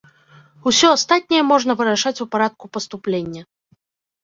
[0.71, 3.41] Усё астатняе можна вырашаць у парадку паступлення.